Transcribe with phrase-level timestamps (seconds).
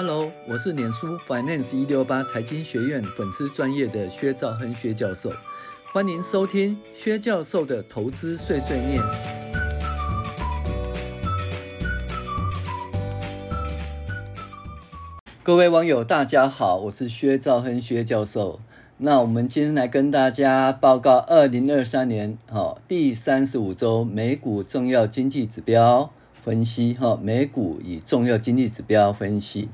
[0.00, 5.32] Hello，我是脸书 Finance 一六八财经学院粉丝专业的薛兆亨薛教授，
[5.92, 9.02] 欢迎收听薛教授的投资碎碎念。
[15.42, 18.60] 各位网友，大家好，我是薛兆亨薛教授。
[18.98, 26.12] 那我们今天来跟大家报告二零二三年哈第三十五周美股重要经济指标
[26.44, 29.68] 分析哈，美股与重要经济指标分析。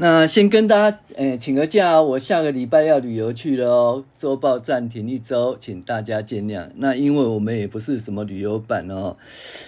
[0.00, 4.04] 那先跟大家，呃，请个假，我下个礼拜要旅游去了哦。
[4.16, 6.68] 周报暂停一周，请大家见谅。
[6.76, 9.16] 那因为我们也不是什么旅游版哦，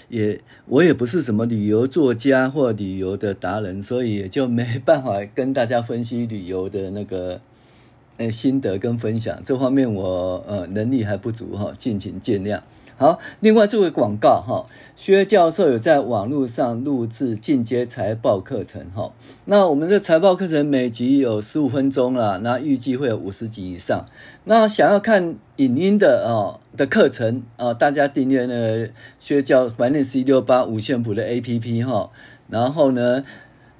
[0.08, 7.40] 也我也不是什么旅游作家或旅游的达人，所以也就没办法跟大家分析旅游的那个，
[8.18, 9.42] 呃，心得跟分享。
[9.44, 12.60] 这方面我呃能力还不足哈，敬请见谅。
[13.00, 19.10] 好，另外做个广告哈，薛教授有在网络上录制进阶财报课程哈。
[19.46, 24.04] 那我们这财报课程每集有十五分钟啦，那预计会有五十集以上。
[24.44, 32.10] 那想要看影音的哦的课程啊，大家订阅那个薛教 Finance 168五线谱的 APP 哈，
[32.50, 33.24] 然后呢。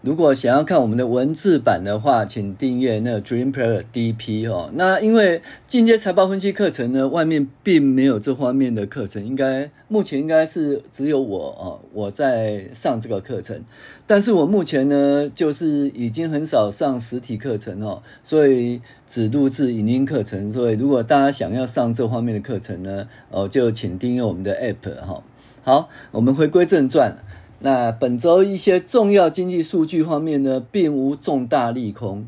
[0.03, 4.71] 如果想要看我们的文字版的话，请订阅那 Dream Player DP 哦。
[4.73, 13.63] 那因为进阶财报分析课程呢，外面并没有这方面的课程，应该目前应该是只有我哦，我在上这个课程。
[14.07, 20.51] 但是我目前呢，就是已经很少上实体课程哦，所以只录制影音课程。
[20.51, 25.23] 所以如果大家想要上这方面的课程呢，哦，就请订阅我们的 App 哈。
[25.63, 27.15] 好，我们回归正传。
[27.63, 32.27] 那本周一些重要经济数据方面呢，并无重大利空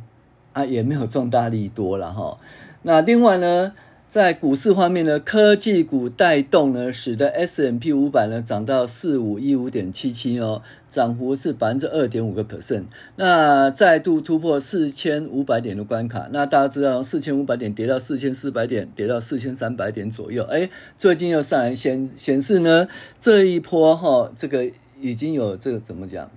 [0.52, 2.38] 啊，也没有重大利多了哈。
[2.82, 3.72] 那另外呢，
[4.10, 12.84] 在股市方面呢，科技股带动呢，使得 S&P 五百呢涨到四五一五点七七哦，涨幅是百分之二点五个 percent。
[13.16, 16.28] 那再度突破四千五百点的关卡。
[16.30, 20.44] 那大家知道，四千五百点跌到四千四百点，跌到四千三百点左右。
[20.44, 22.86] 哎，最近又上来显显示呢，
[23.18, 24.70] 这一波哈，这个。
[25.02, 26.30] 已经有这个怎么讲，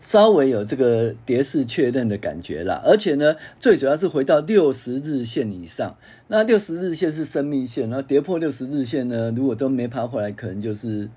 [0.00, 5.96] 稍微有这个跌势确认的感觉了，而且呢，最主要是回到六十日线以上。
[6.28, 11.08] 那六十日线是生命线，然后跌破六十日线呢，如果都没爬回来，可能就是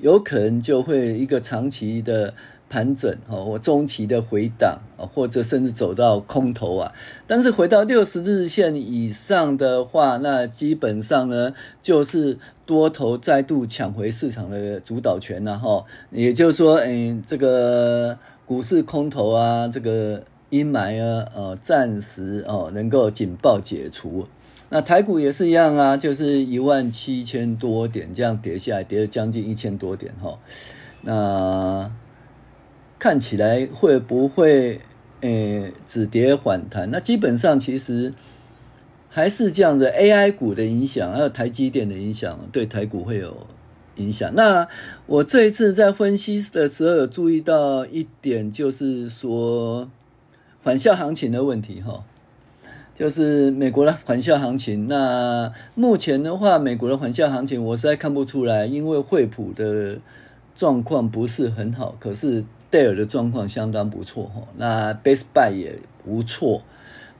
[0.00, 2.34] 有可能就会一个长期的。
[2.74, 6.92] 盘整哦，或中期的回档啊，或者甚至走到空头啊。
[7.24, 12.36] 但是回到六十日线以上的话，那基本上呢，就是
[12.66, 15.84] 多头再度抢回市场的主导权了哈。
[16.10, 24.26] 也就是说，嗯，这个股市空头啊，这个阴霾啊，呃，暂时哦能够警报解除。
[24.70, 30.36] 那台股也是一样啊，就是一万七千多点这样跌下来，跌了将近一千多点哈。
[31.02, 31.88] 那
[33.04, 34.80] 看起来会不会
[35.20, 36.90] 诶止跌反弹？
[36.90, 38.14] 那基本上其实
[39.10, 43.46] 还是这样子，AI 股的影响还有台积电的影响对台股会有
[43.96, 44.32] 影响。
[44.34, 44.66] 那
[45.04, 49.86] 我这一次在分析的时候有注意到一点，就是说
[50.62, 52.02] 反向行情的问题哈，
[52.98, 54.88] 就是美国的返校行情。
[54.88, 59.98] 那目前的话，美国的返校行情我实在看不出来，因为惠普的
[60.56, 62.42] 状况不是很好，可是。
[62.74, 66.62] 戴尔的状况相当不错哈，那 Best Buy 也不错，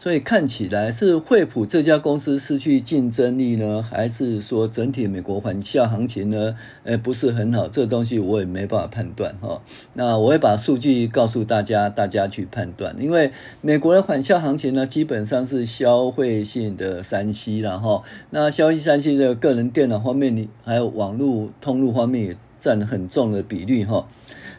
[0.01, 6.57] 所以看起来是惠普这家公司失去竞争力呢，还是说整体美国反校行情呢？
[6.83, 9.63] 诶，不是很好，这东西我也没办法判断哈。
[9.93, 12.97] 那我会把数据告诉大家，大家去判断。
[12.99, 18.03] 因为美国的返校行情呢，基本上是消费性的三 C 了哈。
[18.31, 24.09] 那消费三 C 的个人电脑方面，你还有网络通路方面也占很重的比率哈。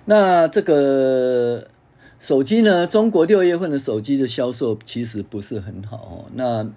[0.05, 1.67] 那这个
[2.19, 2.87] 手机呢？
[2.87, 6.25] 中国六月份的手机的销售其实不是很好哦。
[6.35, 6.67] 那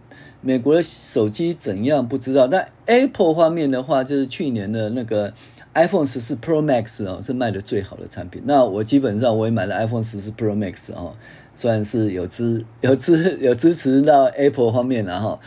[0.41, 2.47] 美国的手机怎样不知道？
[2.47, 5.33] 那 Apple 方面的话，就是去年的那个
[5.75, 8.43] iPhone 十四 Pro Max 哦，是卖的最好的产品。
[8.47, 11.15] 那我基本上我也买了 iPhone 十四 Pro Max 哦，
[11.55, 15.39] 算是有支有支有支持到 Apple 方面了哈。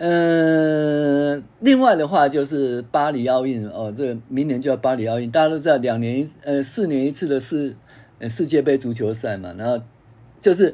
[0.00, 7.74] 呃，另外的话就是巴黎奥运哦，这明年就要巴黎奥运，大家都知道两年呃四年一次的世
[8.20, 9.82] 呃世界杯足球赛嘛，然后
[10.40, 10.72] 就是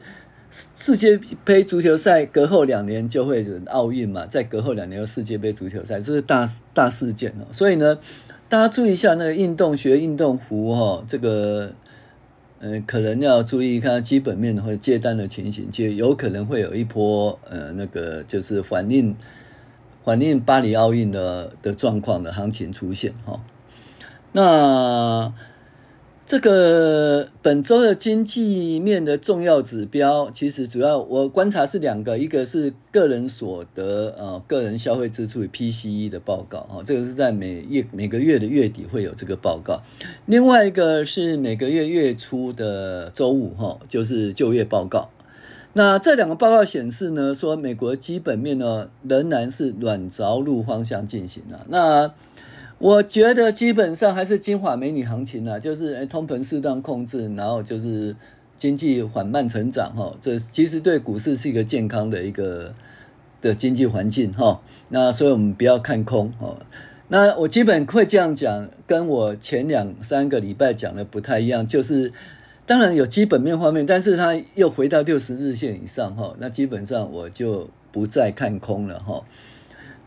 [0.51, 7.99] 世界杯足球赛隔后两年就会有奥运嘛，再隔后两年又世界杯足球赛，这是大大事件哦，所以呢，
[8.51, 11.73] 大家注意一下那个运动学运动服哈，这个。
[12.65, 19.15] 呃，可能要注意看基本面或者接单的情形，就有可能会有一波呃，那个就是反映
[20.03, 23.39] 反映巴黎奥运的的状况的行情出现哈。
[24.33, 25.31] 那
[26.35, 39.81] 这个本周的经济面的重要指标，其实主要我观察是两个，一个是个人所得啊，个人消费支出 PCE 的报告啊，这个是在每月每个月的月底会有这个报告。
[40.27, 45.11] 另外一个是每个月月初的周五哈，就是就业报告。
[45.75, 51.65] 那这两个报告显示呢，说美国基本面呢仍然是软着陆方向进行了。
[51.69, 52.13] 那
[52.79, 58.15] 我觉得基本上还是金华美女行情啊，就是诶通膨适当控制，然后就是
[58.59, 60.15] 经济缓慢成长哈。
[60.21, 62.75] 这其实对股市是一个健康的一个
[63.41, 64.61] 的经济环境哈。
[64.89, 66.57] 那所以我们不要看空哈。
[67.09, 72.13] 那我基本会这样讲，跟我前两三个礼拜讲的不太一样，就是。
[72.67, 79.23] 当然有基本面方面，但是它又回到六十日线以上哈，那基本上我就不再看空了哈。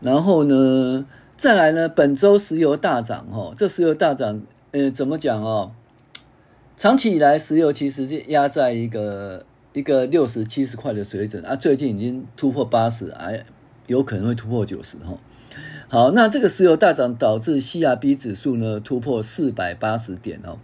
[0.00, 1.06] 然后呢，
[1.38, 4.42] 再来呢，本周石油大涨哦，这石油大涨，
[4.72, 5.70] 呃，怎么讲哦？
[6.76, 13.46] 长期以来，石油其实是压在一个一个六十七十块的水准啊，最近已经突破八十，哎，
[13.86, 15.16] 有可能会突破九十哈。
[15.88, 20.58] 好，那这个石油大涨导致 CRB 指数呢突破四百八十点哦。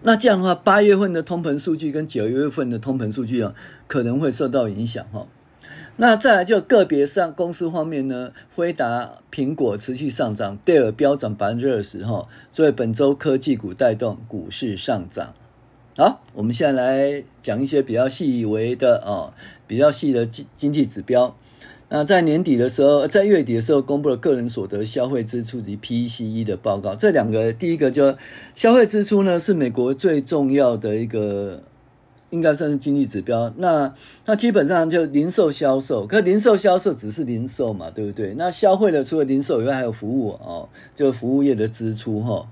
[0.00, 3.52] 那这样的话，八月份的通膨数据跟九月份的通膨数据啊，
[3.86, 5.26] 可能会受到影响哈。
[6.00, 15.34] 那再来就个别上公司方面呢，辉达、苹果持续上涨，戴尔飙涨百分之二十哈，所以本周科技股带动股市上涨。
[15.96, 19.32] 好，我们现在来讲一些比较细微的哦，
[19.66, 21.36] 比较细的经经济指标。
[21.88, 26.94] 那在年底的时候，在月底的时候，公布了个人所得消费支出及 PCE 的报告。
[26.94, 28.16] 这两个，第一个就
[28.54, 31.62] 消费支出呢，是美国最重要的一个，
[32.30, 33.52] 应该算是经济指标。
[33.56, 33.94] 那
[34.26, 38.34] 那基本上就零售销售，可零售销售只是零售嘛，对不对？
[38.36, 42.46] 那消费的除了零售以外，还有服务哦，就服务业的支出哈，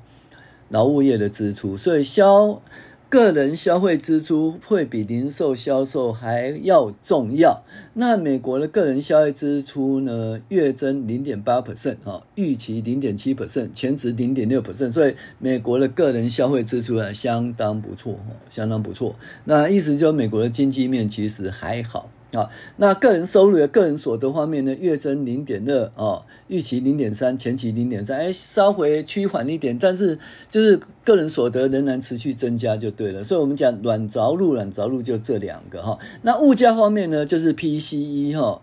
[0.70, 2.60] 劳务业的支出，所以消。
[3.08, 7.62] 个人消费支出会比零售销售还要重要。
[7.94, 18.18] 那美国的个人消费支出呢，月增零点八 percent 啊，预期零点七 percent，前值零点六 percent，所以美国的个人消费支出啊，相当不错，
[18.50, 19.14] 相当不错。
[19.44, 22.10] 那意思就是美国的经济面其实还好。
[22.32, 30.18] 啊，那个人收入的个人所得方面呢，月增零点二啊，预期零点三，前期零点三，哎，稍微趋缓一点，但是
[30.50, 33.22] 就是个人所得仍然持续增加就对了。
[33.22, 35.96] 所以，我们讲软着陆，软着陆就这两个哈。
[36.22, 38.60] 那物价方面呢，就是 PCE 哈，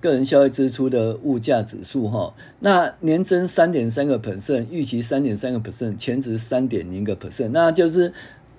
[0.00, 8.12] 个人消费支出的物价指数哈，那年增三点三个 percent，预期三点三个 percent，前值三点零个 percent，那就是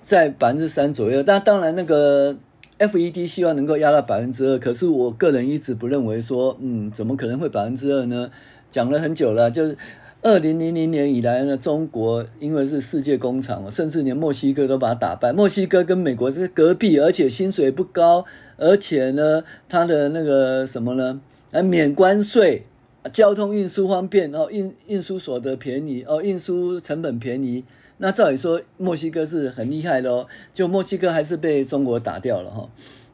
[0.03, 1.24] 在百分之三左右。
[1.25, 2.38] 那当然那个。
[2.77, 8.30] FED 希望能够压到百分之二，可是我个人一直不认为说，嗯，怎么可能会百分之二呢？
[8.69, 9.77] 讲了很久了，就是
[10.22, 15.31] 二零零零年以来呢，中国因为是世界工厂，甚至连墨西哥都把它打败。
[15.31, 18.25] 墨西哥跟美国是隔壁，而且薪水不高，
[18.57, 21.21] 而且呢，它的那个什么呢？
[21.51, 22.66] 啊，免关税，
[23.13, 27.63] 交通运输方便，然后运运输所得便宜，哦，运输成本便宜。
[27.97, 32.69] 那照理说，墨西哥是很厉害的哦，就墨西哥还是被中国打掉了哈。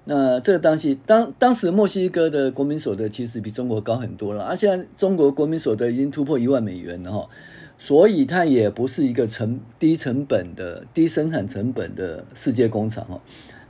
[0.06, 7.30] 那这个东西，当当时墨西哥的国民所得其实比中国高很多了，而现在中国国民所得已经突破一万美元了哈，
[7.78, 13.22] 所以它也不是一个成低成本的低生产成本的世界工厂哈。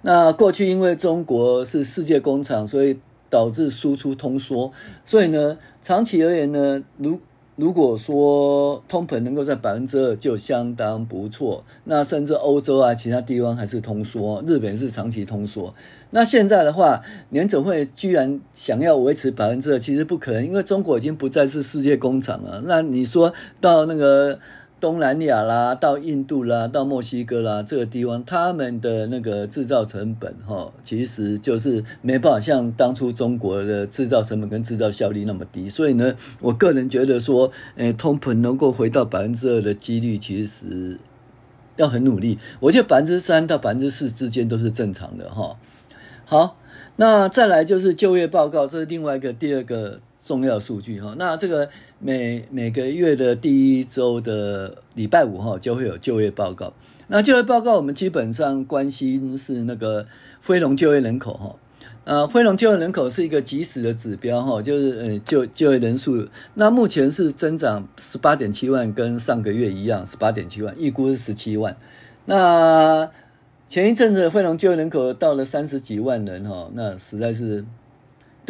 [0.03, 2.97] 那过去因为中国是世界工厂，所以
[3.29, 4.71] 导致输出通缩，
[5.05, 7.19] 所以呢，长期而言呢，如
[7.55, 11.63] 如果说通膨能够在百分之二，就相当不错。
[11.83, 15.73] 那甚至欧洲啊，其他地方还是通缩，日本是长期通缩。
[16.11, 22.63] 那现在的话，联总会居然想要维持百分之二，其实不可能，因为中国已经不再是世界工厂了。
[22.65, 24.39] 那你说到那个？
[24.81, 35.69] 东南亚啦，到印度啦，到墨西哥啦，这个地方他们的那个制造成本哈，其实就是没办法像当初中国的制造成本跟制造效率那么低。
[35.69, 40.97] 所以呢，我个人觉得说，诶，通膨能够回到百分之二的几率，其实
[41.75, 42.39] 要很努力。
[42.59, 45.55] 我觉得百分之三到百分之四之间都是正常的哈。
[46.25, 46.57] 好，
[46.95, 51.15] 那再来就是就业报告，这是另外一个第二个重要数据哈。
[51.17, 51.67] 那这个。
[52.03, 56.73] 每每个月的第一周的礼拜五哈，就会有就业报告。
[57.09, 60.07] 那就业报告我们基本上关心是那个
[60.39, 61.55] 非农就业人口哈。
[62.03, 66.27] 呃，非农就业人口是一个即时的指标哈，就是呃就就业人数。
[66.55, 71.77] 那目前是增长十八点七万，跟上个月一样，十八点七万，预估是十七万。
[72.25, 73.07] 那
[73.69, 77.63] 前一阵子非农就业人口到了三十几万人哈，那实在是。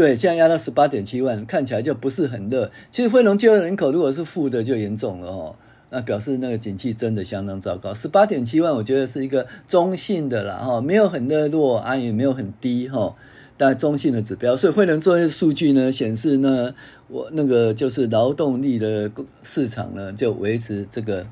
[0.02, 2.72] 对，现在压到十八点七万，看起来就不是很热。
[2.90, 5.56] 其实惠农就业人口如果是负的就严重了哦。
[5.92, 7.94] 那表示那个景气真的相当糟糕。
[7.94, 13.16] 十八点七万，我觉得是一个中性的啦，哈，没有很热络啊，也没有很低，哈，
[13.58, 14.58] 但中性的指标。
[14.58, 16.74] 所以惠能作业数据呢显示呢，
[17.08, 19.12] 我那个就是劳动力的
[19.44, 21.28] 市场呢就维持这个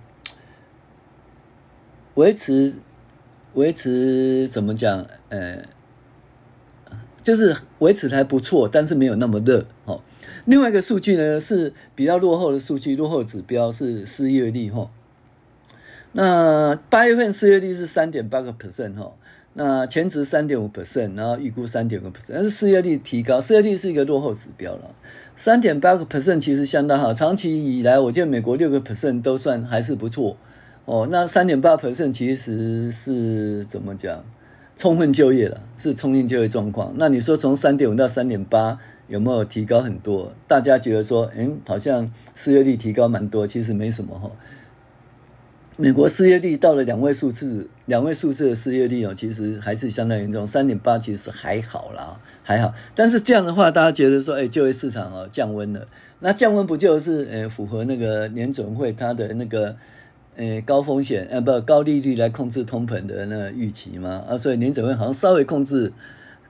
[2.14, 2.76] 维持
[3.56, 5.04] 维持怎么讲？
[5.30, 5.64] 呃，
[7.30, 10.02] 就是维持还不错，但是没有那么热，哈。
[10.46, 14.90] 另外一个数据呢是比较落后的数据，落后指标是失业率哈。
[16.14, 19.12] 那八月份失业率是三点八个 percent 哈，
[19.54, 24.90] 那前值三点五 percent，然后预估三点五 percent，但是失业率提高，失业率是一个落后指标了。
[25.36, 30.36] 三点八个 percent 其实相当好，长期以来我觉得美国六个 percent 都算还是不错
[30.86, 31.08] 哦。
[31.12, 34.26] 那三点八 percent 其实是怎么讲？
[34.80, 36.94] 充分就业了，是充分就业状况。
[36.98, 38.80] 那你说从三点五到三点八？
[39.10, 40.32] 有没有提高很多？
[40.48, 44.30] 大家觉得说，嗯，好像失业率提高蛮多，其实没什么哈。
[45.78, 52.72] 美国失业率到了两位数字，两位数字的失业率哦，其实还是相当严重，三点八其实还好啦，还好。
[52.94, 55.88] 但是这样的话，大家觉得说，哎，就业市场哦降温了，
[56.20, 59.76] 那降温不就是呃符合那个联准会它的那个
[60.40, 64.24] 呃高风险呃不高利率来控制通膨的那个预期嘛？
[64.28, 65.94] 啊，所以联准会好像稍微控制。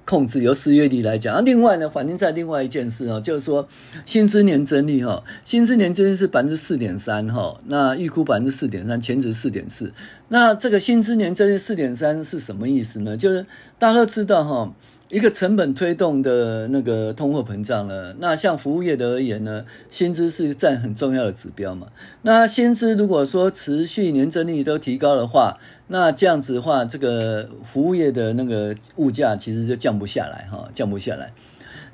[0.05, 3.69] 控制由四月底来讲，啊，另外呢，反映在另外一件事哦，就是说
[4.07, 9.93] 薪资年增率哈，薪资年增率是百分之四点三哈，那预估百分之四点三，前值四点四，
[10.29, 13.15] 那这个薪资年增率四点三是什么意思呢？
[13.15, 13.45] 就是
[13.77, 14.73] 大家都知道哈。
[15.09, 21.87] 一个成本推动的那个通货膨胀了，那像服务业的而言呢，薪资是占很重要的指标嘛。
[22.21, 31.33] 那薪资如果说持续年增率都提高的话，那这样子的话，这个服务业的那个物价其实就降不下来哈，降不下来。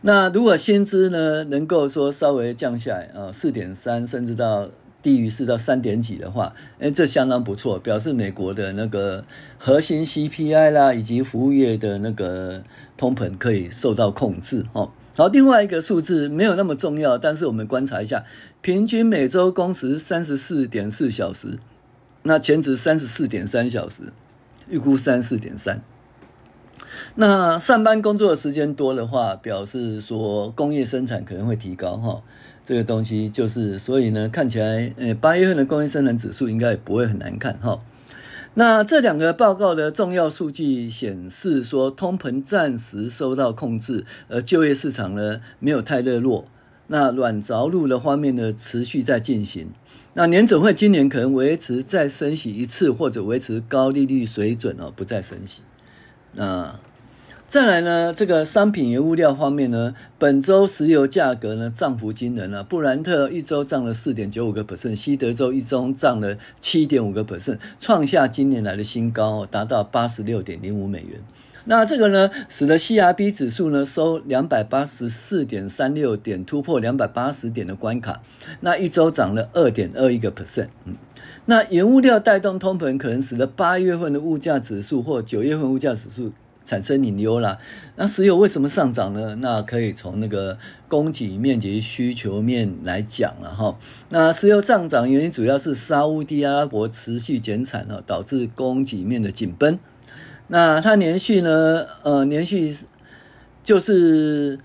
[0.02, 4.68] 那如果薪资呢能够说稍微降下来啊，四点三甚至到。
[5.06, 9.24] 低于四到三点几的话，哎，这相当不错，表示美国的那个
[9.60, 12.64] 核心 CPI 啦，以及服务业的那个
[12.98, 14.90] 通膨可以受到控制哦。
[15.16, 18.24] 好，另外一个数字没有那么重要，但是我们观察一下，
[18.62, 21.60] 平均每周工时三十四点四小时，
[22.24, 24.12] 那前值三十四点三小时，
[24.68, 25.84] 预估三十四点三。
[27.14, 32.24] 那上班工作的时间多的话，表示说工业生产可能会提高哈。
[32.66, 37.80] 这个东西就是，所以呢，看起来，呃，八月份的工业生产指数应该也不会很难看哈。
[38.56, 46.48] 那这两个报告的重要数据显示说，通膨暂时受到控制，而就业市场呢没有太热络。
[46.88, 49.70] 那软着陆的方面呢持续在进行。
[50.16, 55.62] 那联准会今年可能维持再升息一次，或者维持高利率水准哦，不再升息。
[56.34, 56.80] 那。
[57.48, 71.22] 再来呢，这个商品原物料方面呢，本周石油价格呢涨幅惊人了，布兰特一周涨了四点九五个 percent，西德州一周涨了七点五个 percent，创下今年来的新高，达到八十六点零五美元。
[71.66, 78.22] 那这个呢，使得 CRB 指数呢收两百八十四点三六点，突破两百八十点的关卡，
[78.62, 80.70] 那一周涨了二点二一个 percent。
[80.86, 80.96] 嗯，
[81.46, 86.34] 那原物料带动通膨，可能使得八月份的物价指数或九月份物价指数。
[86.66, 87.60] 产生引流了，
[87.96, 89.36] 那石油为什么上涨呢？
[89.36, 90.58] 那可以从那个
[90.88, 93.78] 供给面及需求面来讲了哈。
[94.10, 99.78] 那石油上涨原因主要是沙乌地阿拉伯持续减产了，导致供给面的紧绷。
[100.48, 102.76] 那它连续呢，呃，连续
[103.64, 104.60] 就是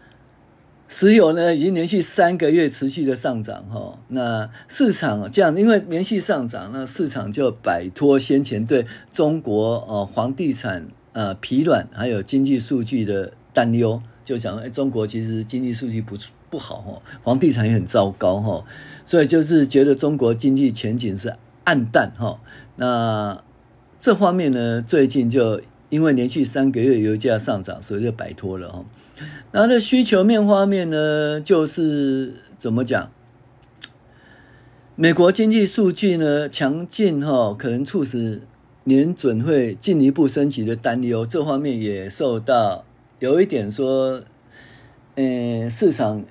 [0.88, 3.98] 石油呢，已经连续三个月持续的上涨哈。
[4.08, 10.88] 那市场这样，因为连续上涨，那市场就摆脱先前对中国呃房地产。
[11.12, 16.16] 呃，疲软，还有经济数据的担忧，就想说，哎，中国其实经济数据不
[16.48, 18.64] 不好哈，房地产也很糟糕哈，
[19.04, 22.38] 所以就是觉得中国经济前景是暗淡哈。
[22.76, 23.42] 那
[23.98, 28.84] 这方面呢，最近就因为连续三个月油价上涨，所以就摆脱了哈。
[29.50, 33.10] 然后在需求面方面呢，就是怎么讲？
[34.94, 38.42] 美国经济数据呢强劲哈，可能促使。
[38.90, 42.84] 年准会进一步升级的担忧，这方面也受到
[43.20, 44.20] 有一点说，
[45.14, 46.24] 嗯，市场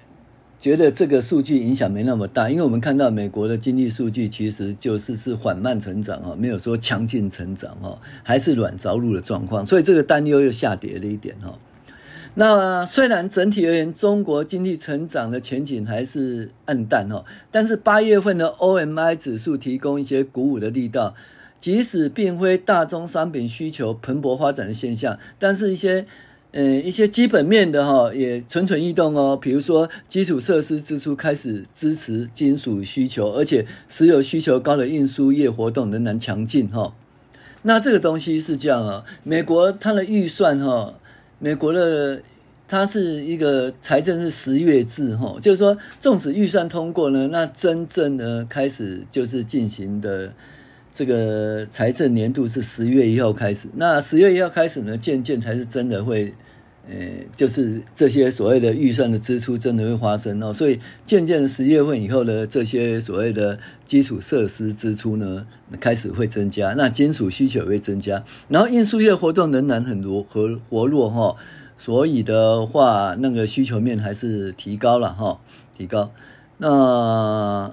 [0.59, 11.57] 觉得这个数据影响没那么大，因为我们看到美国的经济数据其实就是是缓慢成长哈，没有说强劲成长哈，还是软着陆的状况，所以这个担忧又下跌了一点哈。
[12.35, 21.15] 那虽然整体而言，中国经济成长的前景还是暗淡哈，但是八月份的 OMI 指数提供一些鼓舞的力道。
[21.59, 26.05] 即使并非大宗商品需求蓬勃发展的现象，但是一些
[26.51, 36.95] 呃，一些基本面的哈也蠢蠢欲动哦，比如说基础设施支出开始支持金属需求，而且石油需求高的运输业活动仍然强劲哈。
[37.61, 40.95] 那这个东西是这样啊，美国它的预算哈，
[41.37, 42.21] 美国的
[42.67, 50.31] 它是一个财政是十月制哈，就是说纵使预算通过呢，那真正呢开始就是进行的。
[50.99, 56.33] 这个财政年度是十月一号开始，那十月一号开始呢，渐渐才是真的会，
[56.89, 56.93] 呃，
[57.33, 65.47] 就是这些所谓的预算的支出真的会发生哦，所以渐渐十月份以后呢，这些所谓的基础设施支出呢
[65.79, 71.37] 开始会增加，那金属需求会增加，然后运输业活动仍然很活活活络哈，
[71.77, 75.39] 所以的话那个需求面还是提高了哈，
[75.77, 76.11] 提高，
[76.57, 77.71] 那。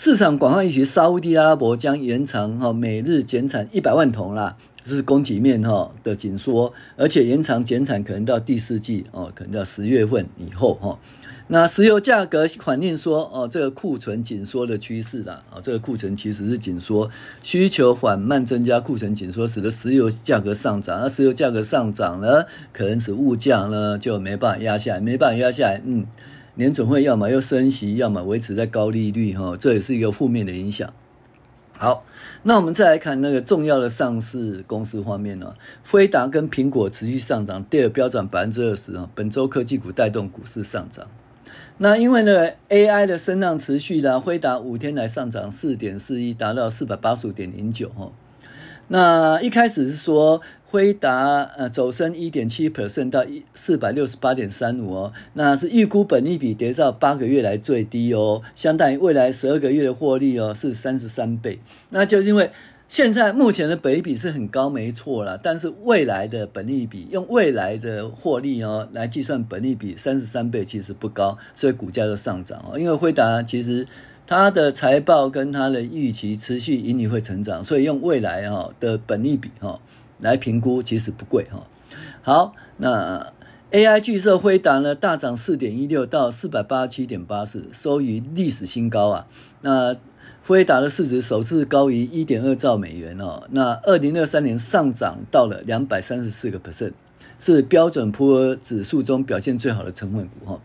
[0.00, 10.96] 市场广泛预期，沙乌地阿拉伯将延长哈每日减产一百万桶啦，这是供给面哈的紧缩，而且延长减产可能到第四季哦，可能到十月份以后哈。
[11.48, 17.10] 那石油价格反映说哦，这个库存紧缩的趋势啦，啊，这个库存其实是紧缩，
[17.42, 26.06] 需求缓慢增加，库存紧缩使得石油价格上涨，而石油价格上涨呢，可能使物价呢就没办法压下来，没办法压下来，嗯。
[26.58, 30.92] 联准会要么又升息，要么维持在高利率，哈，这也是一个负面的影响。
[31.78, 32.04] 好，
[32.42, 35.54] 那我们再来看那个重要的上市公司方面呢，
[35.88, 39.08] 辉达跟苹果持续上涨，跌了飙涨百分之二十啊。
[39.14, 41.06] 本周科技股带动股市上涨。
[41.76, 48.10] 那因为呢，AI 的升浪持续的，辉达五天来上涨四点四一，达到四百八十五点零九哈。
[48.88, 50.40] 那一开始是说。
[50.70, 62.50] 辉达呃走升一点七 percent 到一四百六十八点三五哦，那是预估本利比跌到八个月来最低哦，相当于未来十二个月的获利哦是三十三倍，那就因为
[62.86, 73.86] 现在目前的本益比是很高没错啦，但是未来的本利比用未来的获利哦来计算本利比三十三倍其实不高，所以股价就上涨哦，因为辉达其实
[74.28, 79.80] 它的财报跟它的预期持续盈利会成长，所以用未来哈的本利比哈。
[80.20, 81.64] 来评估其实不贵哈，
[82.22, 83.32] 好，那
[83.70, 89.28] AI 巨社辉达呢大涨四点一六到四百八十七点八四，收于历史新高啊。
[89.60, 89.94] 那
[90.44, 93.44] 辉达的市值首次高于一点二兆美元哦。
[93.52, 96.94] 那二零二三年上涨到了两百三十四个 percent，
[97.38, 100.60] 是标准普尔指数中表现最好的成分股哈。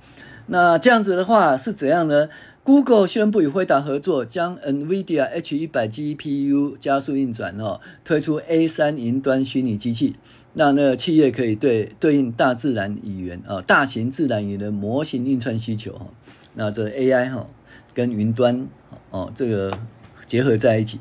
[0.47, 2.27] 那这样子的话是怎样呢
[2.63, 10.15] ？Google 宣布与辉达合作，将 NVIDIA H100 GPU 加速运转哦，推出 A3 云端虚拟机器，
[10.53, 16.07] 让那个企业可以对对应大自然语言啊、哦，大型自然语言的模型运算需求哈。
[16.53, 17.45] 那这 AI 哈
[17.93, 18.67] 跟云端
[19.09, 19.77] 哦这个
[20.25, 20.99] 结合在一起，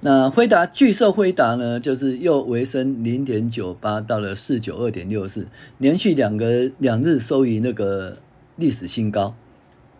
[0.00, 8.18] 那辉达巨兽辉达呢，就是又回升零点九八到了四九二点六四，连续两个两日收于那个
[8.54, 9.34] 历史新高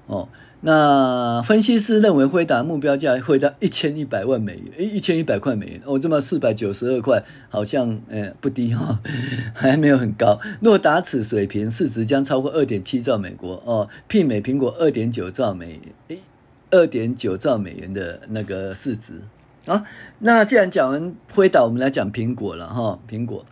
[0.06, 0.28] 哦。
[0.66, 8.98] 那分析师认为，辉达目标价会到一千一百万美元，诶，一千一百块美元，哦，这么四百九十二块，好像呃不低哈，
[9.52, 10.40] 还没有很高。
[10.62, 16.18] 若达此水平，市值将超过二点七兆美国哦，媲美苹果二点九兆美，诶，
[16.70, 19.20] 二点九兆美元的那个市值
[19.66, 19.84] 啊。
[20.20, 23.44] 那既然讲完辉达，我们来讲苹果了哈，苹果。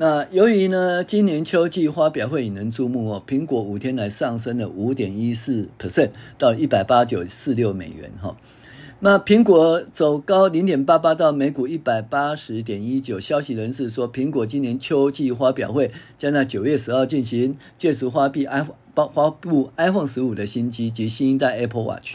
[0.00, 6.08] 那由于呢，今年秋季发表会引人注目哦，苹果五天来上升了五点一四 percent
[6.38, 8.34] 到一百八九四六美元哈。
[9.00, 13.20] 那苹果走高零点八八到每股一百八十点一九。
[13.20, 22.14] 消息人士说，苹果今年秋季发表会将在九月十号进行，届时发布 iPhone 发布 iPhone 十五的新机及新一代 Apple Watch。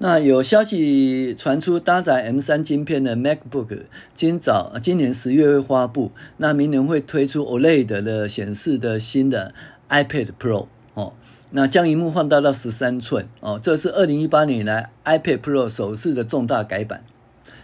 [0.00, 3.80] 那有消息传出，搭载 M3 晶片的 MacBook
[4.14, 9.52] 今早今年十月会发布，那明年会推出 OLED 的显示的新的
[9.88, 11.14] iPad Pro 哦，
[11.50, 17.02] 那将荧幕放大到十三寸哦，这是二零一八年以来 iPad Pro 首次的重大改版。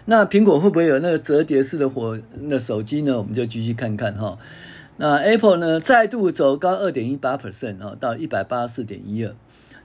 [0.06, 3.16] 那苹果会不会有那个折叠式的火那手机呢？
[3.16, 4.36] 我们就继续看看哈。
[4.96, 9.32] 那 Apple 呢再度走高二点一八 percent 哦，到一百八十四点一二。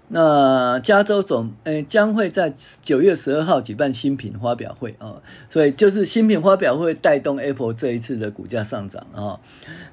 [0.09, 9.39] 那加州总诶将会在九月十二号举办新品发表会啊，所以就是新品发表会带动 Apple 这一次的股价上涨啊。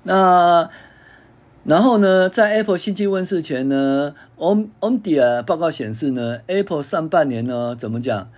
[0.05, 0.69] 那
[1.65, 8.31] 然后呢，在 Apple 新机问世前呢，Omdia 报告显示呢，Apple 上半年呢怎么讲？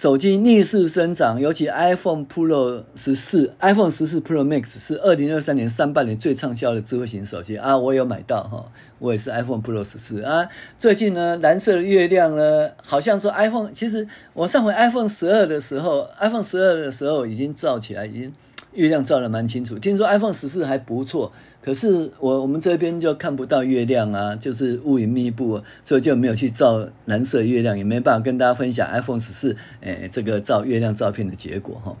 [0.00, 7.76] 手机逆势生长，尤其 iPhone Pro 十四、iPhone 十四 Pro Max 是二零二三年上半年最畅销的智慧型手机啊！
[7.76, 8.64] 我有买到哈，
[8.98, 10.48] 我也是 iPhone Pro 十四啊。
[10.78, 18.32] 最近呢，蓝色的月亮呢，好像说 iPhone，其实我上回 iPhone 十二的时候，iPhone 十二的时候已经照起来，已经
[18.74, 19.78] 月亮照得蛮清楚。
[19.78, 31.96] 听说 iPhone 十四还不错，可是我我们这边就看不到月亮啊，就是乌云密布，所以就没有去照蓝色月亮，也没办法跟大家分享 iPhone 十四诶这个照月亮照片的结果哈。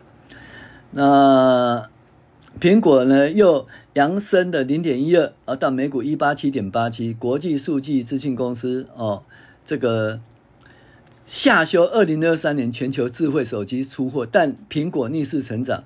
[0.92, 1.88] 那
[2.60, 7.12] 苹果呢又扬升的零点一二，而到每股一八七点八七。
[7.14, 9.22] 国际数据资讯公司哦，
[9.64, 10.20] 这个。
[11.22, 15.84] 下修二零二三年全球智慧手机出货，但苹果逆势成长，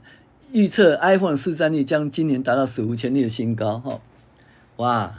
[0.54, 3.78] 预测 iPhone 市占率将今年达到史无前例的新高。
[3.78, 4.00] 哈，
[4.76, 5.14] 哇，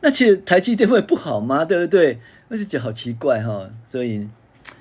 [0.00, 1.64] 那其实台积电会不好吗？
[1.64, 2.18] 对不对？
[2.48, 3.70] 那就觉得好奇怪哈。
[3.86, 4.28] 所以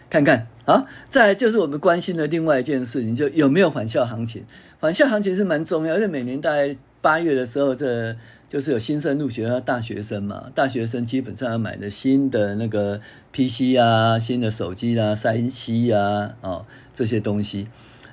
[0.09, 4.43] 看看啊，再来就是我们关心的另外一件事情，就有没有返校行情？
[4.79, 8.15] 返校行情是蛮重要，而且每年大概八月的时候这。
[8.49, 13.01] 就是有新生入学的大学生嘛，大学生基本上要买的新的那个
[13.31, 17.67] PC 啊，新的手机啊，三 C 啊，哦这些东西，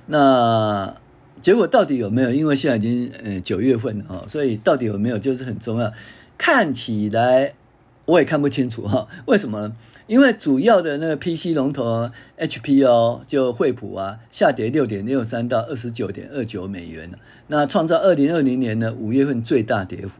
[0.06, 0.94] 那
[1.40, 2.30] 结果到底有没有？
[2.30, 5.92] 因为现在已经呃九月份了哦，所以到底有没有就是很重要。
[6.36, 7.54] 看起来
[8.04, 9.72] 我也看不清楚哈，为什么？
[10.06, 17.08] 因为主要的那个 PC 龙头 HP 哦，就惠普啊，下跌六点六三到二十九点二九美元，
[17.46, 20.10] 那创造二零二零年的五月份最大跌幅。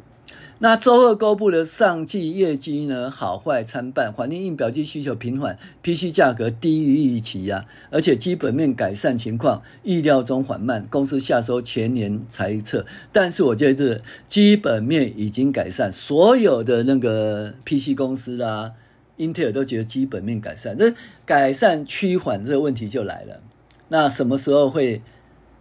[0.62, 18.72] 那周二公布的上季业绩呢，好坏参半，环境硬表机需求平缓，PC 价格低于预期呀、啊，而且基本面改善情况意料中缓慢，公司下收全年财测，但是我觉得基本面已经改善，所有的那个 PC 公司啦、啊，
[19.16, 20.92] 英特尔都觉得基本面改善，这
[21.24, 23.40] 改善趋缓这个问题就来了，
[23.88, 25.00] 那什么时候会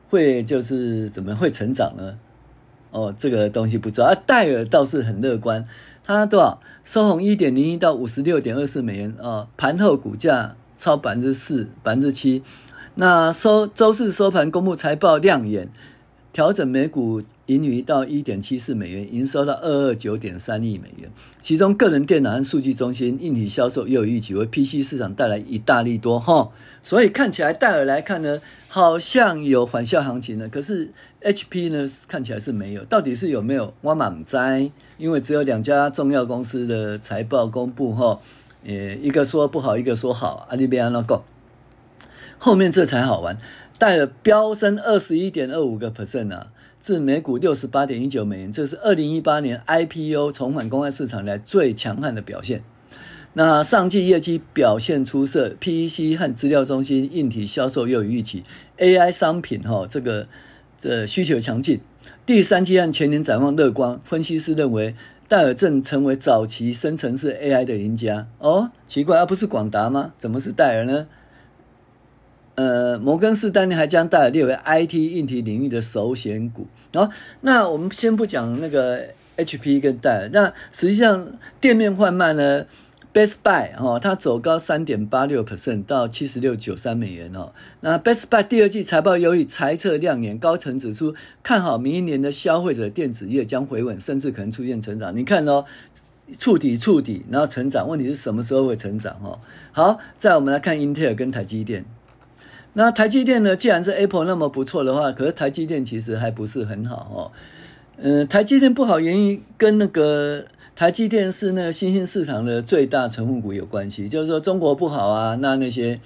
[0.09, 2.19] 会就是怎么会成长呢？
[2.91, 4.15] 哦，这个东西不知道啊。
[4.25, 5.67] 戴尔倒是很乐观，
[6.03, 12.43] 它多少收红一点零一到五十六点二四美元啊、盘后股价超百分之四、百分之七。
[12.95, 15.69] 那收周四收盘公布财报亮眼，
[16.31, 21.09] 调整每股盈余到一点七四美元，营收到二二九点三亿美元。
[21.41, 26.49] 其中个人电脑和数据中心硬体销售又有预期为 PC 市场带来一大利多哈、
[26.83, 30.91] 所以看起来戴尔来看呢，好像有返校行情呢，可是。
[31.21, 33.73] HP 呢，看起来是没有，到底是有没有？
[33.81, 38.17] 我满栽，因为只有两家重要公司的财报公布哈，
[38.65, 41.21] 呃，一个说不好，一个说好，阿里边安那个，
[42.37, 43.37] 后面这才好玩，
[43.79, 52.61] 戴尔飙升二十一点二五个 percent 啊，至每股六十八点一九美元，这是二零一八年 IPO 重返公开市场来最强悍的表现。
[53.33, 58.43] 那上季业绩表现出色，PEC 和资料中心硬体销售又有预期
[58.77, 60.27] ，AI 商品哈这个。
[60.81, 61.81] 这需求强劲，
[62.25, 63.99] 第三季和全年展望乐观。
[64.05, 64.95] 分析师认为，
[65.27, 68.25] 戴尔正成为早期生成式 AI 的赢家。
[68.37, 70.13] 哦，奇怪，而、啊、不是广达吗？
[70.17, 71.07] 怎么是戴尔呢？
[72.59, 76.67] 呃，摩根士丹利还将戴尔列为 IT 硬体领域的首选股。
[76.93, 79.01] 哦，那我们先不讲那个
[79.37, 81.25] HP 跟戴尔，那实际上
[81.61, 82.65] 店面换卖呢
[83.13, 87.53] ？Best Buy 哦，它走高三点八六 percent 到七十六九三美元哦。
[87.79, 95.15] 那 Best Buy 第二季财报优异，财测亮眼，高层指出看好明年的消费者电子业将回稳，甚至可能出现成长。
[95.15, 95.63] 你看哦，
[96.37, 99.15] 触底触底，然后成长，问题是什么时候会成长？
[99.23, 99.39] 哦，
[99.71, 101.85] 好，再我们来看英特尔跟台积电。
[102.73, 103.55] 那台积电呢？
[103.55, 107.31] 既然是 Apple 那么不错的话，可是台积电其实还不是很好哦。
[107.97, 110.45] 嗯，台积电不好原因跟那个。
[110.75, 115.99] 台积电是那个新兴市场的最大成分股有关系，就是说中国不好啊，那那些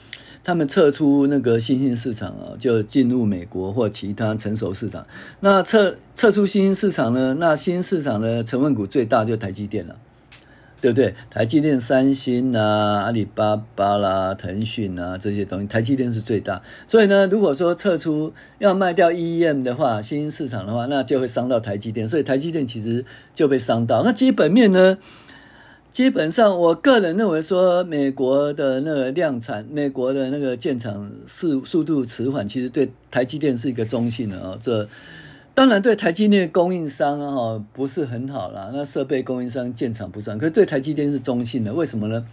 [0.43, 5.06] 他们撤出那个新兴市场啊，就进入美国或其他成熟市场。
[5.41, 9.95] 那撤撤出新兴市场呢，那新兴市场的成分股最大就台积电了。
[10.84, 11.15] 对不对？
[11.30, 16.62] 台积电、三星啊、阿里巴巴啦、腾讯啊这些东西，台积电是最大。
[16.89, 22.06] 所以呢，如果说撤出要卖掉 EM 的话，新兴市场的话，那就会伤到台积电。
[22.06, 24.04] 所以台积电其实就被伤到。
[24.04, 24.98] 那基本面呢？
[25.93, 34.60] 基本上，我个人认为说，美国的那个量产，美国的那个建厂速速度迟缓，其实对台积电是一个中性的啊、哦。
[34.62, 34.86] 这。
[35.56, 38.72] 当然，对台积电供应商啊，不是很好啦。
[38.74, 41.72] 那设备供应商建厂不算，可是对台积电是中性的。
[41.72, 42.26] 为什么呢？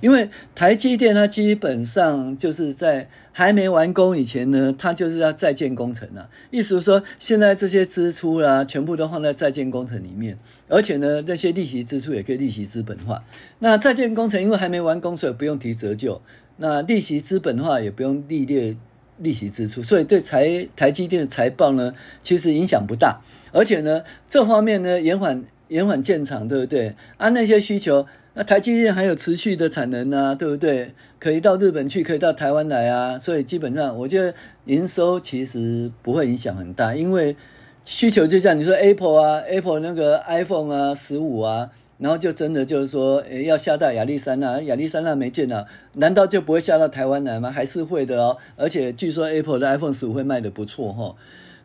[0.00, 6.26] 因为台积电它基本上就是在还没完工以前呢，它就是要在建工程啊。
[6.50, 13.22] 意思是说，现在这些支出啦，全部都放在在建工程里面，而且呢，那些利息支出也可以利息资本化。
[13.58, 16.22] 那在建工程因为还没完工，所以不用提折旧。
[16.56, 18.74] 那利息资本化也不用历列。
[19.22, 23.20] 利息支出，所以对台台积电的财报呢，其实影响不大。
[23.52, 26.94] 而且呢，这方面呢，延缓延缓建厂，对不对？
[27.18, 30.92] 按、啊、那些需求，那台积电还有持续的产能啊，对不对？
[31.18, 37.36] 可以到日本去，可以到台湾来啊，所以基本上我觉得营收其实不会影响很大，因为
[37.84, 41.70] 需求就像你说 Apple 啊，Apple 那个 iPhone 啊，十五啊，
[42.02, 47.48] 然后就真的就是说，诶要下到亚历山那，亚历山那没见了，难道就不会下到台湾来吗？
[47.48, 51.14] 还是会的哦，而且据说 Apple 的 iPhone 十五会卖得不错哈，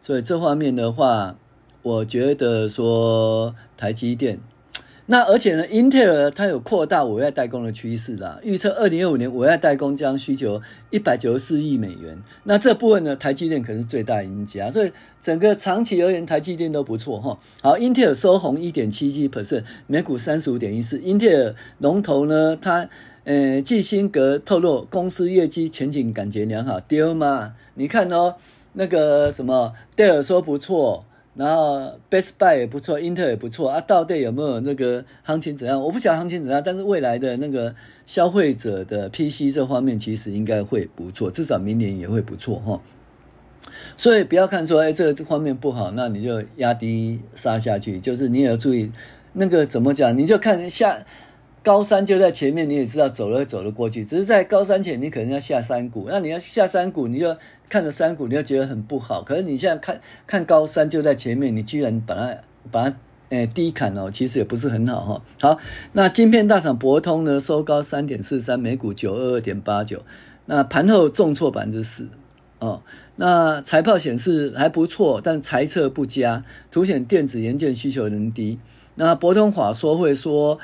[0.03, 1.35] 所以这方面的话，
[1.81, 4.39] 我觉得说台积电。
[5.09, 12.21] 那而且呢，英特尔它有扩大委外代工的趋势啦，预测二零二五年委外代工将需求一百九十四亿美元。
[12.43, 14.91] 那这部分呢，台积电可是最大赢家，所以
[15.21, 17.39] 整个长期而言，台积电都不错哈。
[17.61, 20.99] 好，英特尔收红一点七七 percent，每股三十五点一四。
[20.99, 22.89] 英特尔龙头呢，它
[23.23, 27.53] 呃，基辛格透露公司业绩前景感觉良好，对吗？
[27.75, 28.35] 你看哦，
[28.73, 31.05] 那个什么戴尔说不错。
[31.37, 33.79] 然后 Best Buy 也不错，Intel 也不错啊。
[33.79, 35.79] 到底有没有那个行情怎样？
[35.79, 37.75] 我不晓得行情怎样，但是未来的那个
[38.07, 42.81] 消费者的 PC 这方面其实应该会不错，至少明年也会不错哈。
[43.95, 47.99] 所以不要看说哎，这个这方面不好，那你就压低杀下去。
[47.99, 48.91] 就是你也要注意
[49.33, 51.05] 那个怎么讲，你就看下
[51.61, 57.37] 高山就在前面，你也知道走了走了过去，只是在高山前你可能要下山谷，那你要下山谷，你就。
[57.69, 59.21] 看着山谷，你又觉得很不好。
[59.21, 62.35] 可是你现在看看高山就在前面，你居然把它
[62.71, 62.95] 把它
[63.29, 65.21] 诶低砍哦，其实也不是很好哈。
[65.41, 65.59] 好，
[65.93, 70.01] 那晶片大厂博通呢，收高三点四三，每股九二二点八九。
[70.45, 72.07] 那盘后重挫百分之四
[72.59, 72.81] 哦。
[73.17, 78.59] 那财报显示还不错，但财测不佳，凸显电子元件需求仍低。
[78.95, 80.57] 那博通法说会说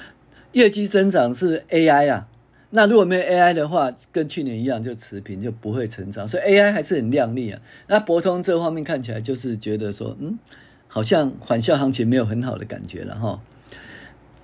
[0.53, 2.27] 业绩增长是 AI 啊。
[2.75, 7.61] 那如果没有 AI 的话，跟去年一样就持平，就不会成长，所以 AI 还是很亮丽啊。
[7.85, 10.39] 那博通这方面看起来就是觉得说，嗯，
[10.87, 13.39] 好像返校行情没有很好的感觉了哈。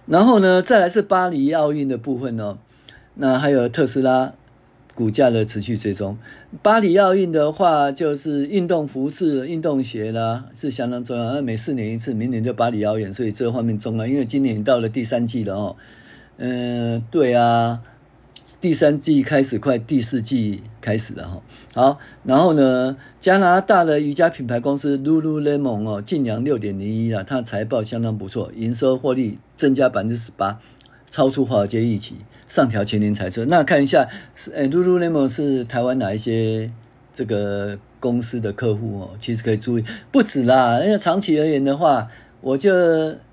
[0.05, 2.59] 然后呢，再来是巴黎奥运的部分哦。
[3.15, 4.31] 那还有特斯拉
[4.93, 6.15] 股价的持续追踪。
[6.61, 11.33] 巴黎奥运的话，就是运动服饰、运动鞋啦，是相当重要。
[11.33, 14.05] 那每四年一次，明年就巴黎奥运，所以这方面重要。
[14.05, 15.75] 因为今年到了第三季了哦。
[16.37, 17.81] 嗯，对啊。
[18.61, 21.41] 第三季开始，快第四季开始了哈。
[21.73, 30.59] 好，然后呢，加拿大的瑜伽品牌公司 Lululemon 哦，净扬六点零一啊，它财报相当不错，营收获利增加百分之十八，
[31.09, 32.15] 超出华尔街预期，
[32.49, 33.45] 上调全年财测。
[33.45, 34.09] 那看一下，
[34.53, 36.69] 呃，Lululemon 是台湾哪一些
[37.13, 39.11] 这个公司的客户哦？
[39.21, 40.81] 其实可以注意，不止啦。
[40.83, 42.09] 因为长期而言的话，
[42.41, 42.73] 我就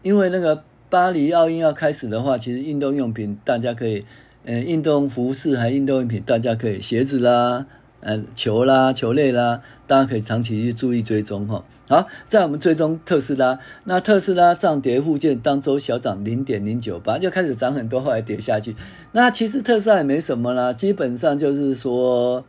[0.04, 4.04] 因为那个巴黎奥运要开始的话，其实运动用品大家可以。
[4.46, 7.66] 呃，运动服饰还运动用品，大家可以鞋子啦，
[7.98, 11.64] 呃，球啦，球类啦，大家可以长期去注意追踪哈。
[11.88, 18.76] 好，在我们追踪特斯拉，那特斯拉涨跌互见，当周小涨零点零九八，就开始涨很多，后来跌下去。
[19.11, 22.44] 那其实特斯拉也没什么啦，基本上就是说，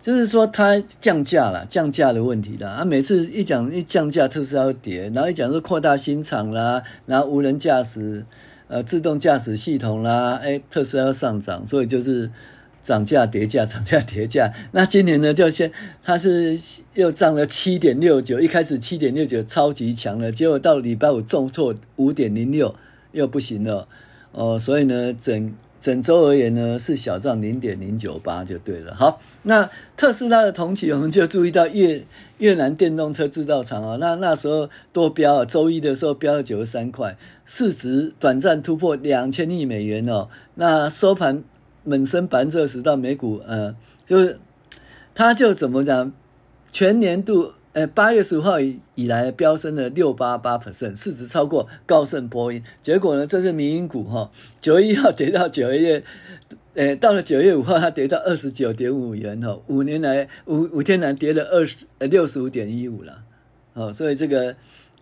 [0.00, 2.70] 就是说它降价了，降价的问题啦。
[2.70, 8.24] 啊，每次一讲一降价，特斯拉会跌，然后一讲说扩大新厂啦，然后无人驾驶。
[8.70, 12.30] 呃，自动驾驶系统啦，哎，特斯拉要上涨，所以就是
[12.84, 14.52] 涨价叠价，涨价叠价。
[14.70, 15.72] 那今年呢，就先
[16.04, 16.56] 它是
[16.94, 22.72] 又涨了七点六九，一开始七点六九超级强了，结果到礼拜五重挫五点零六，
[23.10, 23.88] 又不行了。
[24.30, 28.94] 哦，所以呢，整整周而言呢，是小涨零点零九八就对了。
[28.94, 32.04] 好，那特斯拉的同期，我们就注意到越
[32.38, 37.16] 越南电动车制造厂啊，那那时候多飙啊，周一的时候飙了九十三块。
[37.46, 41.42] 市值短暂突破两千亿美元哦，那收盘
[41.82, 43.74] 猛升百分之二十到每股，呃，
[44.06, 44.38] 就是
[45.14, 46.12] 它就怎么讲，
[46.70, 52.62] 全年度呃八月十五号以以来飙升了六八八 percent，市值超过高盛、波音。
[52.82, 54.30] 结果呢，这是民营股哈，
[54.60, 56.02] 九月一号跌到九月，
[56.74, 63.22] 呃，到了九月五号它跌到二十九点五元哈，五年来五五天来跌了二十呃六十五点一五了，
[63.74, 64.54] 哦，所以这个。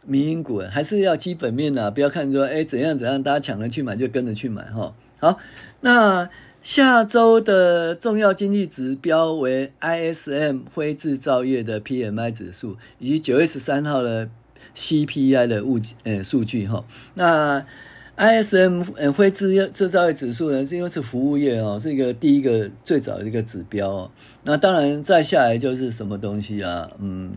[0.07, 4.95] 民营股还是要基本面呐，不要看说哎怎样怎样，大家抢着去买就跟着去买哈。
[5.19, 5.39] 好，
[5.83, 6.27] 那
[6.63, 14.29] 下周的重要经济指标为 ISM 非制造业的 PMI 指数，以及九月十三号的
[14.77, 16.85] CPI 的物呃数据哈。
[17.15, 17.65] 那
[18.17, 24.11] ISM 呃非制业制造业指数呢，是因为是服务业哦，是一个第一个最早的一个指标哦。
[24.43, 26.91] 那当然再下来就是什么东西啊？
[26.99, 27.33] 嗯。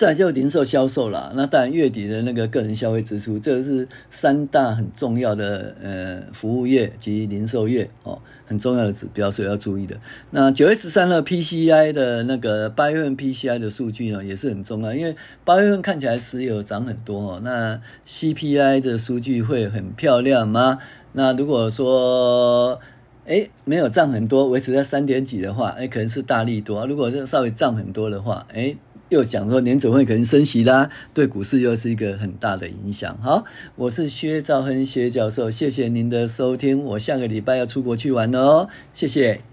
[0.00, 9.94] 再就零售销售啦，那当然月底的那个个人消费支出，这个是三大很重要的呃服务业及零售业哦，很重要的指标，所以要注意的。
[10.30, 20.78] 那九月十三号 PCI 的那个八月份 PCI 的数据呢，也是很重要，因为八月份看起来石油涨很多哦，那 CPI 的数据会很漂亮吗？
[21.12, 22.80] 那如果说
[23.26, 28.74] 诶、哎，没有涨很多，维持在三点几的话，哎，可能是大利多；如果是稍微涨很多的话，哎。
[29.10, 33.16] 又讲说年总会可能升息啦，对股市又是一个很大的影响。
[33.20, 33.44] 好，
[33.76, 39.49] 我是薛兆恒薛教授，谢谢您的收听，我下个礼拜要出国去玩哦，谢谢。